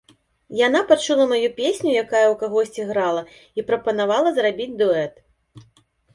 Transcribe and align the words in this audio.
Яна 0.67 0.79
пачула 0.91 1.27
маю 1.33 1.49
песню, 1.59 1.89
якая 2.03 2.27
ў 2.33 2.39
кагосьці 2.41 2.87
грала, 2.93 3.21
і 3.59 3.67
прапанавала 3.69 4.35
зрабіць 4.41 4.69
дуэт. 4.83 5.13